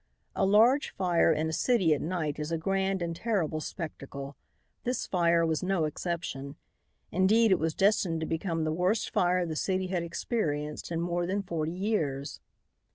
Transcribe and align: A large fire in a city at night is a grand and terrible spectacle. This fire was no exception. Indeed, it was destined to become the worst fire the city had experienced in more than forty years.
A 0.35 0.47
large 0.47 0.89
fire 0.95 1.31
in 1.31 1.47
a 1.47 1.53
city 1.53 1.93
at 1.93 2.01
night 2.01 2.39
is 2.39 2.51
a 2.51 2.57
grand 2.57 3.03
and 3.03 3.15
terrible 3.15 3.61
spectacle. 3.61 4.35
This 4.83 5.05
fire 5.05 5.45
was 5.45 5.61
no 5.61 5.85
exception. 5.85 6.55
Indeed, 7.11 7.51
it 7.51 7.59
was 7.59 7.75
destined 7.75 8.19
to 8.21 8.25
become 8.25 8.63
the 8.63 8.71
worst 8.73 9.11
fire 9.13 9.45
the 9.45 9.55
city 9.55 9.89
had 9.89 10.01
experienced 10.01 10.91
in 10.91 11.01
more 11.01 11.27
than 11.27 11.43
forty 11.43 11.73
years. 11.73 12.39